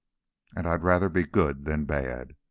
And 0.55 0.67
I'd 0.67 0.81
rather 0.81 1.09
be 1.09 1.27
good 1.27 1.65
than 1.65 1.85
bad. 1.85 2.33